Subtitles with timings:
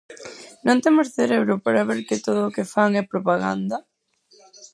[0.67, 3.77] ¿Non temos cerebro para ver que todo o que fan é propaganda?